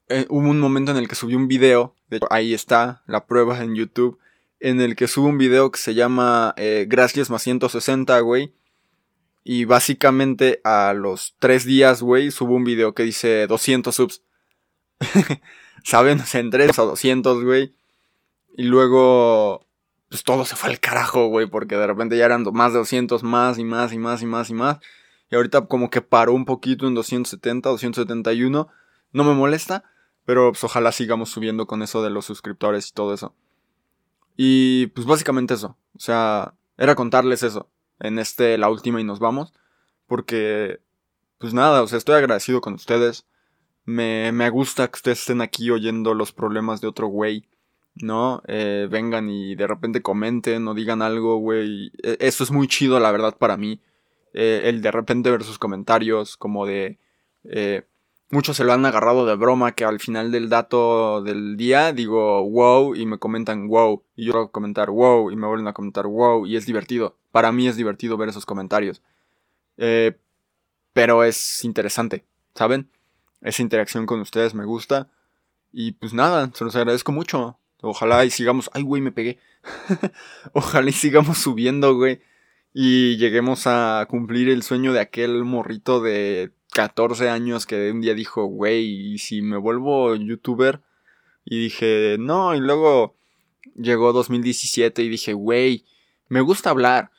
eh, 0.09 0.26
hubo 0.28 0.49
un 0.49 0.61
momento 0.61 0.90
en 0.90 0.99
el 0.99 1.09
que 1.09 1.14
subí 1.14 1.35
un 1.35 1.49
video, 1.49 1.94
de 2.09 2.21
ahí 2.30 2.54
está 2.54 3.02
la 3.06 3.26
prueba 3.26 3.62
en 3.62 3.75
YouTube, 3.75 4.18
en 4.61 4.80
el 4.80 4.94
que 4.94 5.09
subo 5.09 5.26
un 5.26 5.38
video 5.38 5.71
que 5.71 5.80
se 5.80 5.94
llama 5.94 6.54
eh, 6.56 6.87
Gracias 6.88 7.30
más 7.30 7.42
160, 7.42 8.18
güey. 8.21 8.54
Y 9.44 9.64
básicamente 9.64 10.61
a 10.62 10.92
los 10.94 11.35
tres 11.40 11.64
días, 11.64 12.00
güey, 12.00 12.30
subo 12.30 12.54
un 12.54 12.64
video 12.64 12.94
que 12.94 13.02
dice 13.02 13.47
200 13.49 13.94
subs. 13.94 14.23
¿Saben? 15.85 16.21
Se 16.25 16.38
entré 16.38 16.64
a 16.64 16.73
200, 16.73 17.42
güey. 17.42 17.75
Y 18.56 18.64
luego, 18.64 19.66
pues 20.09 20.23
todo 20.23 20.44
se 20.44 20.54
fue 20.54 20.71
al 20.71 20.78
carajo, 20.78 21.26
güey, 21.26 21.47
porque 21.47 21.76
de 21.76 21.87
repente 21.87 22.16
ya 22.16 22.26
eran 22.26 22.44
más 22.52 22.73
de 22.73 22.78
200, 22.78 23.25
más 23.25 23.59
y 23.59 23.64
más 23.64 23.92
y 23.92 23.99
más 23.99 24.23
y 24.23 24.26
más 24.26 24.50
y 24.50 24.54
más. 24.54 24.78
Y 25.28 25.35
ahorita 25.35 25.62
como 25.62 25.90
que 25.90 26.02
paró 26.02 26.35
un 26.35 26.44
poquito 26.44 26.87
en 26.87 26.94
270, 26.94 27.68
271. 27.68 28.68
No 29.12 29.25
me 29.25 29.35
molesta, 29.35 29.85
pero 30.25 30.52
pues 30.52 30.64
ojalá 30.64 30.93
sigamos 30.93 31.31
subiendo 31.31 31.67
con 31.67 31.83
eso 31.83 32.02
de 32.02 32.11
los 32.11 32.25
suscriptores 32.25 32.88
y 32.88 32.93
todo 32.93 33.14
eso. 33.14 33.35
Y 34.37 34.87
pues 34.88 35.07
básicamente 35.07 35.55
eso. 35.55 35.76
O 35.95 35.99
sea, 35.99 36.55
era 36.76 36.95
contarles 36.95 37.43
eso. 37.43 37.69
En 38.00 38.19
este, 38.19 38.59
la 38.59 38.71
última 38.71 39.00
y 39.00 39.05
nos 39.05 39.19
vamos. 39.19 39.52
Porque, 40.07 40.81
pues 41.38 41.55
nada, 41.55 41.83
o 41.83 41.87
sea, 41.87 41.99
estoy 41.99 42.17
agradecido 42.17 42.61
con 42.61 42.75
ustedes. 42.75 43.26
Me, 43.85 44.33
me 44.33 44.49
gusta 44.50 44.88
que 44.88 44.97
ustedes 44.97 45.21
estén 45.21 45.41
aquí 45.41 45.71
oyendo 45.71 46.14
los 46.14 46.33
problemas 46.33 46.81
de 46.81 46.88
otro 46.88 47.09
güey. 47.09 47.49
¿No? 47.95 48.43
Eh, 48.47 48.88
vengan 48.91 49.29
y 49.29 49.55
de 49.55 49.67
repente 49.67 50.00
comenten 50.00 50.67
o 50.67 50.75
digan 50.75 51.02
algo, 51.02 51.37
güey. 51.37 51.93
E, 52.02 52.17
eso 52.21 52.43
es 52.43 52.50
muy 52.50 52.67
chido, 52.67 52.99
la 52.99 53.12
verdad, 53.12 53.37
para 53.37 53.59
mí. 53.59 53.81
Eh, 54.33 54.62
el 54.64 54.81
de 54.81 54.91
repente 54.91 55.31
ver 55.31 55.45
sus 55.45 55.59
comentarios, 55.59 56.38
como 56.38 56.64
de. 56.67 56.99
Eh, 57.45 57.83
Muchos 58.33 58.57
se 58.57 58.65
lo 58.65 58.73
han 58.73 58.87
agarrado 58.87 59.27
de 59.27 59.37
broma 59.37 59.73
que 59.73 59.85
al 59.85 60.01
final 60.01 60.33
del 60.33 60.49
dato 60.49 61.21
del 61.21 61.59
día 61.59 61.93
digo 61.93 62.43
wow 62.49 62.95
y 62.95 63.05
me 63.05 63.19
comentan 63.19 63.69
wow 63.69 64.05
y 64.17 64.25
yo 64.25 64.33
voy 64.33 64.45
a 64.47 64.49
comentar 64.49 64.89
wow 64.89 65.31
y 65.31 65.37
me 65.37 65.47
vuelven 65.47 65.69
a 65.69 65.75
comentar 65.75 66.07
wow 66.07 66.47
y 66.47 66.57
es 66.57 66.65
divertido. 66.65 67.19
Para 67.31 67.53
mí 67.53 67.69
es 67.69 67.77
divertido 67.77 68.17
ver 68.17 68.31
esos 68.31 68.47
comentarios. 68.47 69.03
Eh, 69.77 70.17
pero 70.95 71.25
es 71.25 71.62
interesante, 71.62 72.25
¿saben? 72.55 72.89
Esa 73.43 73.61
interacción 73.61 74.07
con 74.07 74.21
ustedes 74.21 74.55
me 74.55 74.65
gusta. 74.65 75.11
Y 75.71 75.93
pues 75.93 76.15
nada, 76.15 76.51
se 76.55 76.65
los 76.65 76.75
agradezco 76.75 77.12
mucho. 77.12 77.59
Ojalá 77.83 78.25
y 78.25 78.31
sigamos... 78.31 78.71
Ay, 78.73 78.83
güey, 78.83 79.03
me 79.03 79.12
pegué. 79.12 79.41
Ojalá 80.55 80.89
y 80.89 80.95
sigamos 80.95 81.37
subiendo, 81.37 81.95
güey. 81.97 82.23
Y 82.73 83.19
lleguemos 83.19 83.67
a 83.67 84.07
cumplir 84.09 84.49
el 84.49 84.62
sueño 84.62 84.95
de 84.95 85.01
aquel 85.01 85.45
morrito 85.45 86.01
de 86.01 86.51
14 86.73 87.29
años 87.29 87.67
que 87.67 87.91
un 87.91 88.00
día 88.00 88.14
dijo, 88.14 88.45
güey, 88.45 89.12
¿y 89.14 89.19
si 89.19 89.43
me 89.43 89.57
vuelvo 89.57 90.14
youtuber? 90.14 90.83
Y 91.45 91.59
dije, 91.59 92.17
no, 92.19 92.55
y 92.55 92.61
luego 92.61 93.14
llegó 93.76 94.12
2017 94.12 95.02
y 95.02 95.09
dije, 95.09 95.35
güey, 95.35 95.85
me 96.29 96.41
gusta 96.41 96.71
hablar, 96.71 97.11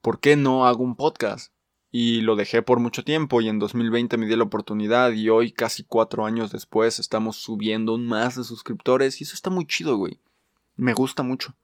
¿por 0.00 0.20
qué 0.20 0.36
no 0.36 0.66
hago 0.66 0.84
un 0.84 0.96
podcast? 0.96 1.52
Y 1.90 2.20
lo 2.20 2.36
dejé 2.36 2.62
por 2.62 2.78
mucho 2.78 3.04
tiempo 3.04 3.40
y 3.40 3.48
en 3.48 3.58
2020 3.58 4.16
me 4.18 4.26
di 4.26 4.36
la 4.36 4.44
oportunidad 4.44 5.12
y 5.12 5.30
hoy, 5.30 5.50
casi 5.50 5.82
cuatro 5.82 6.26
años 6.26 6.52
después, 6.52 6.98
estamos 6.98 7.36
subiendo 7.36 7.96
más 7.98 8.36
de 8.36 8.44
suscriptores 8.44 9.20
y 9.20 9.24
eso 9.24 9.34
está 9.34 9.50
muy 9.50 9.66
chido, 9.66 9.96
güey. 9.96 10.20
Me 10.76 10.92
gusta 10.92 11.22
mucho. 11.22 11.54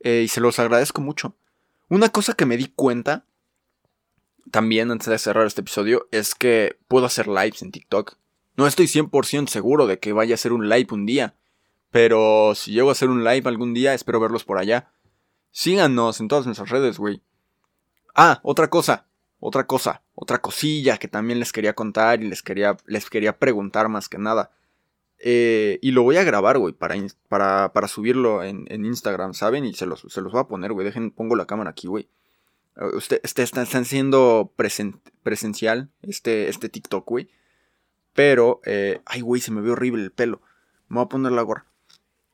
Eh, 0.00 0.22
y 0.24 0.28
se 0.28 0.40
los 0.40 0.58
agradezco 0.58 1.00
mucho. 1.00 1.34
Una 1.88 2.08
cosa 2.08 2.34
que 2.34 2.46
me 2.46 2.56
di 2.56 2.68
cuenta 2.68 3.26
también 4.50 4.90
antes 4.90 5.08
de 5.08 5.18
cerrar 5.18 5.46
este 5.46 5.62
episodio 5.62 6.08
es 6.10 6.34
que 6.34 6.78
puedo 6.88 7.06
hacer 7.06 7.28
lives 7.28 7.62
en 7.62 7.72
TikTok. 7.72 8.16
No 8.56 8.66
estoy 8.66 8.86
100% 8.86 9.48
seguro 9.48 9.86
de 9.86 9.98
que 9.98 10.12
vaya 10.12 10.34
a 10.34 10.36
hacer 10.36 10.52
un 10.52 10.68
live 10.68 10.88
un 10.92 11.06
día, 11.06 11.34
pero 11.90 12.54
si 12.54 12.72
llego 12.72 12.88
a 12.88 12.92
hacer 12.92 13.08
un 13.08 13.24
live 13.24 13.48
algún 13.48 13.74
día, 13.74 13.94
espero 13.94 14.20
verlos 14.20 14.44
por 14.44 14.58
allá. 14.58 14.92
Síganos 15.50 16.20
en 16.20 16.28
todas 16.28 16.46
nuestras 16.46 16.70
redes, 16.70 16.98
güey. 16.98 17.22
Ah, 18.14 18.40
otra 18.42 18.68
cosa, 18.68 19.06
otra 19.40 19.66
cosa, 19.66 20.02
otra 20.14 20.40
cosilla 20.40 20.98
que 20.98 21.08
también 21.08 21.38
les 21.38 21.52
quería 21.52 21.74
contar 21.74 22.22
y 22.22 22.28
les 22.28 22.42
quería, 22.42 22.76
les 22.86 23.10
quería 23.10 23.38
preguntar 23.38 23.88
más 23.88 24.08
que 24.08 24.18
nada. 24.18 24.50
Eh, 25.18 25.78
y 25.82 25.92
lo 25.92 26.02
voy 26.02 26.16
a 26.16 26.24
grabar, 26.24 26.58
güey, 26.58 26.74
para, 26.74 26.96
para, 27.28 27.72
para 27.72 27.88
subirlo 27.88 28.42
en, 28.42 28.66
en, 28.68 28.84
Instagram, 28.84 29.32
¿saben? 29.32 29.64
Y 29.64 29.74
se 29.74 29.86
los, 29.86 30.00
se 30.08 30.20
los 30.20 30.32
voy 30.32 30.40
a 30.40 30.48
poner, 30.48 30.72
güey. 30.72 30.84
Dejen, 30.84 31.10
pongo 31.10 31.36
la 31.36 31.46
cámara 31.46 31.70
aquí, 31.70 31.86
güey. 31.86 32.08
Usted, 32.76 33.20
este, 33.22 33.42
están, 33.42 33.84
siendo 33.84 34.52
presencial 35.22 35.90
este, 36.02 36.48
este 36.48 36.68
TikTok, 36.68 37.08
güey. 37.08 37.30
Pero, 38.14 38.60
eh, 38.64 39.00
ay, 39.06 39.20
güey, 39.20 39.40
se 39.40 39.50
me 39.50 39.60
ve 39.60 39.70
horrible 39.70 40.02
el 40.02 40.12
pelo. 40.12 40.40
Me 40.88 40.96
voy 40.96 41.04
a 41.04 41.08
poner 41.08 41.32
la 41.32 41.42
gorra. 41.42 41.66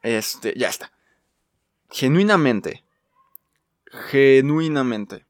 Este, 0.02 0.54
ya 0.56 0.68
está. 0.68 0.92
Genuinamente. 1.90 2.85
Genuinamente. 3.87 5.26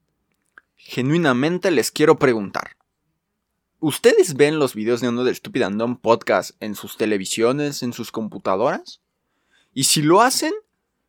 Genuinamente 0.76 1.70
les 1.70 1.90
quiero 1.90 2.18
preguntar. 2.18 2.76
¿Ustedes 3.78 4.34
ven 4.34 4.58
los 4.58 4.74
videos 4.74 5.00
de 5.00 5.08
uno 5.08 5.24
del 5.24 5.36
Stupid 5.36 5.62
Andom 5.62 5.96
Podcast 5.96 6.50
en 6.60 6.74
sus 6.74 6.96
televisiones, 6.96 7.82
en 7.82 7.92
sus 7.92 8.12
computadoras? 8.12 9.00
Y 9.72 9.84
si 9.84 10.02
lo 10.02 10.20
hacen, 10.20 10.52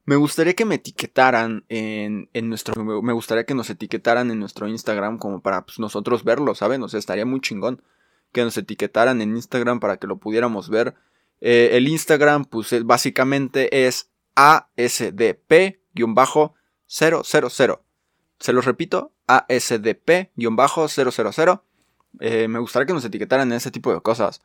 me 0.05 0.15
gustaría 0.15 0.53
que 0.53 0.65
me 0.65 0.75
etiquetaran 0.75 1.65
en, 1.69 2.29
nuestro. 2.43 2.83
Me 2.83 3.13
gustaría 3.13 3.45
que 3.45 3.53
nos 3.53 3.69
etiquetaran 3.69 4.31
en 4.31 4.39
nuestro 4.39 4.67
Instagram 4.67 5.17
como 5.17 5.41
para 5.41 5.65
pues, 5.65 5.79
nosotros 5.79 6.23
verlo, 6.23 6.55
¿saben? 6.55 6.81
O 6.83 6.89
sea, 6.89 6.99
estaría 6.99 7.25
muy 7.25 7.41
chingón 7.41 7.81
que 8.31 8.43
nos 8.43 8.57
etiquetaran 8.57 9.21
en 9.21 9.35
Instagram 9.35 9.79
para 9.79 9.97
que 9.97 10.07
lo 10.07 10.17
pudiéramos 10.17 10.69
ver. 10.69 10.95
Eh, 11.39 11.69
el 11.73 11.87
Instagram, 11.87 12.45
pues 12.45 12.85
básicamente 12.85 13.87
es 13.87 14.09
ASDP-000. 14.35 16.53
Se 16.87 18.53
los 18.53 18.65
repito, 18.65 19.13
ASDP-000. 19.27 21.61
Eh, 22.19 22.47
me 22.47 22.59
gustaría 22.59 22.85
que 22.85 22.93
nos 22.93 23.05
etiquetaran 23.05 23.51
en 23.51 23.57
ese 23.57 23.71
tipo 23.71 23.91
de 23.93 24.01
cosas. 24.01 24.41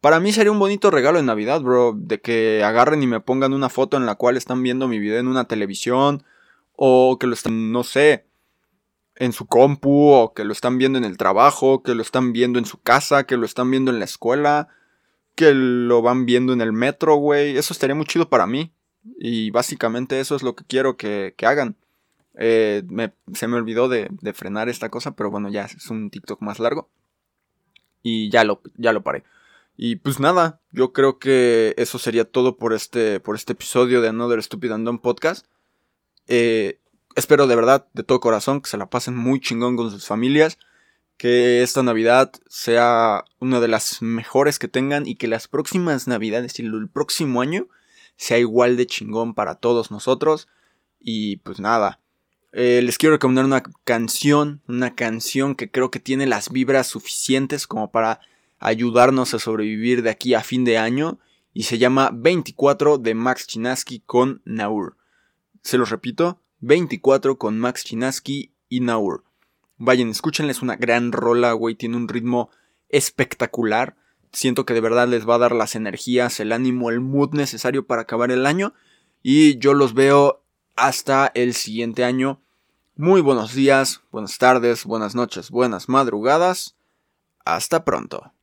Para 0.00 0.20
mí 0.20 0.32
sería 0.32 0.52
un 0.52 0.58
bonito 0.58 0.90
regalo 0.90 1.18
en 1.18 1.26
Navidad, 1.26 1.60
bro, 1.62 1.94
de 1.96 2.20
que 2.20 2.62
agarren 2.62 3.02
y 3.02 3.06
me 3.06 3.20
pongan 3.20 3.52
una 3.52 3.68
foto 3.68 3.96
en 3.96 4.06
la 4.06 4.14
cual 4.14 4.36
están 4.36 4.62
viendo 4.62 4.88
mi 4.88 4.98
video 4.98 5.18
en 5.18 5.28
una 5.28 5.46
televisión 5.46 6.22
o 6.74 7.18
que 7.18 7.26
lo 7.26 7.34
están, 7.34 7.72
no 7.72 7.82
sé, 7.82 8.26
en 9.16 9.32
su 9.32 9.46
compu 9.46 10.10
o 10.10 10.34
que 10.34 10.44
lo 10.44 10.52
están 10.52 10.78
viendo 10.78 10.98
en 10.98 11.04
el 11.04 11.16
trabajo, 11.16 11.82
que 11.82 11.94
lo 11.94 12.02
están 12.02 12.32
viendo 12.32 12.58
en 12.58 12.66
su 12.66 12.80
casa, 12.80 13.24
que 13.24 13.36
lo 13.36 13.46
están 13.46 13.70
viendo 13.70 13.90
en 13.90 13.98
la 13.98 14.04
escuela, 14.04 14.68
que 15.34 15.52
lo 15.54 16.02
van 16.02 16.26
viendo 16.26 16.52
en 16.52 16.60
el 16.60 16.72
metro, 16.72 17.16
güey. 17.16 17.56
Eso 17.56 17.72
estaría 17.72 17.94
muy 17.94 18.06
chido 18.06 18.28
para 18.28 18.46
mí. 18.46 18.72
Y 19.18 19.50
básicamente 19.50 20.20
eso 20.20 20.36
es 20.36 20.42
lo 20.42 20.54
que 20.54 20.64
quiero 20.64 20.96
que, 20.96 21.34
hagan. 21.42 21.76
Eh, 22.34 22.82
se 23.32 23.48
me 23.48 23.56
olvidó 23.56 23.88
de, 23.88 24.08
de, 24.10 24.32
frenar 24.34 24.68
esta 24.68 24.90
cosa, 24.90 25.16
pero 25.16 25.30
bueno, 25.30 25.48
ya 25.48 25.64
es 25.64 25.90
un 25.90 26.10
TikTok 26.10 26.42
más 26.42 26.58
largo. 26.58 26.90
Y 28.02 28.30
ya 28.30 28.44
lo, 28.44 28.60
ya 28.76 28.92
lo 28.92 29.02
paré. 29.02 29.24
Y 29.76 29.96
pues 29.96 30.20
nada, 30.20 30.60
yo 30.72 30.92
creo 30.92 31.18
que 31.18 31.74
eso 31.76 31.98
sería 31.98 32.24
todo 32.24 32.56
por 32.56 32.72
este, 32.72 33.20
por 33.20 33.36
este 33.36 33.52
episodio 33.52 34.00
de 34.00 34.08
Another 34.08 34.42
Stupid 34.42 34.72
and 34.72 35.00
Podcast. 35.00 35.46
Eh, 36.28 36.80
espero 37.14 37.46
de 37.46 37.56
verdad, 37.56 37.86
de 37.92 38.02
todo 38.02 38.20
corazón, 38.20 38.62
que 38.62 38.70
se 38.70 38.78
la 38.78 38.88
pasen 38.88 39.14
muy 39.16 39.40
chingón 39.40 39.76
con 39.76 39.90
sus 39.90 40.06
familias. 40.06 40.58
Que 41.18 41.62
esta 41.62 41.82
Navidad 41.82 42.32
sea 42.46 43.24
una 43.38 43.60
de 43.60 43.68
las 43.68 44.02
mejores 44.02 44.58
que 44.58 44.68
tengan 44.68 45.06
y 45.06 45.16
que 45.16 45.28
las 45.28 45.48
próximas 45.48 46.06
Navidades 46.06 46.58
y 46.58 46.62
el 46.62 46.88
próximo 46.90 47.40
año 47.40 47.68
sea 48.16 48.38
igual 48.38 48.76
de 48.76 48.86
chingón 48.86 49.34
para 49.34 49.56
todos 49.56 49.90
nosotros. 49.90 50.48
Y 51.00 51.36
pues 51.38 51.60
nada, 51.60 52.00
eh, 52.52 52.80
les 52.82 52.96
quiero 52.96 53.14
recomendar 53.14 53.44
una 53.44 53.62
canción, 53.84 54.62
una 54.66 54.94
canción 54.94 55.54
que 55.54 55.70
creo 55.70 55.90
que 55.90 56.00
tiene 56.00 56.26
las 56.26 56.50
vibras 56.50 56.86
suficientes 56.86 57.66
como 57.66 57.90
para 57.90 58.20
ayudarnos 58.58 59.34
a 59.34 59.38
sobrevivir 59.38 60.02
de 60.02 60.10
aquí 60.10 60.34
a 60.34 60.42
fin 60.42 60.64
de 60.64 60.78
año 60.78 61.18
y 61.52 61.64
se 61.64 61.78
llama 61.78 62.10
24 62.12 62.98
de 62.98 63.14
Max 63.14 63.46
Chinaski 63.46 64.00
con 64.00 64.42
Naur. 64.44 64.96
Se 65.62 65.78
los 65.78 65.90
repito, 65.90 66.40
24 66.60 67.38
con 67.38 67.58
Max 67.58 67.84
Chinaski 67.84 68.52
y 68.68 68.80
Naur. 68.80 69.24
Vayan, 69.78 70.10
escúchenles 70.10 70.62
una 70.62 70.76
gran 70.76 71.12
rola, 71.12 71.52
güey, 71.52 71.74
tiene 71.74 71.96
un 71.96 72.08
ritmo 72.08 72.50
espectacular. 72.88 73.96
siento 74.32 74.66
que 74.66 74.74
de 74.74 74.80
verdad 74.80 75.08
les 75.08 75.26
va 75.26 75.36
a 75.36 75.38
dar 75.38 75.52
las 75.52 75.74
energías, 75.76 76.40
el 76.40 76.52
ánimo, 76.52 76.90
el 76.90 77.00
mood 77.00 77.32
necesario 77.32 77.86
para 77.86 78.02
acabar 78.02 78.30
el 78.30 78.44
año. 78.44 78.74
Y 79.22 79.58
yo 79.58 79.72
los 79.72 79.94
veo 79.94 80.42
hasta 80.76 81.32
el 81.34 81.54
siguiente 81.54 82.04
año. 82.04 82.42
Muy 82.96 83.22
buenos 83.22 83.54
días, 83.54 84.02
buenas 84.12 84.38
tardes, 84.38 84.84
buenas 84.84 85.14
noches, 85.14 85.50
buenas 85.50 85.88
madrugadas. 85.88 86.76
Hasta 87.44 87.84
pronto. 87.84 88.35